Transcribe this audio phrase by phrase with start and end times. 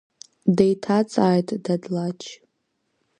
[0.55, 2.21] Деиҭаҵааит Дадлач.